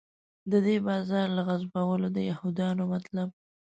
د 0.51 0.53
دې 0.65 0.75
بازار 0.87 1.27
له 1.37 1.41
غصبولو 1.47 2.07
د 2.15 2.17
یهودانو 2.29 2.83
مطلب. 2.93 3.29